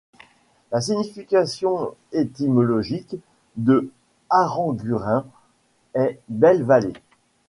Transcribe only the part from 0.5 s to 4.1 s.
La signification étymologique de